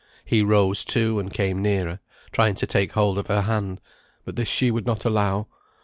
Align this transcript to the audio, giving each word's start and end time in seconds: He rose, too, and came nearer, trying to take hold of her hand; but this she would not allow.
He 0.25 0.41
rose, 0.41 0.83
too, 0.83 1.19
and 1.19 1.31
came 1.31 1.61
nearer, 1.61 1.99
trying 2.31 2.55
to 2.55 2.65
take 2.65 2.93
hold 2.93 3.19
of 3.19 3.27
her 3.27 3.41
hand; 3.41 3.79
but 4.25 4.35
this 4.35 4.47
she 4.47 4.71
would 4.71 4.87
not 4.87 5.05
allow. 5.05 5.45